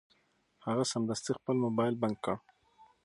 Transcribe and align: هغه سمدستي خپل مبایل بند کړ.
هغه 0.65 0.83
سمدستي 0.93 1.31
خپل 1.39 1.55
مبایل 1.65 1.95
بند 2.01 2.15
کړ. 2.23 2.35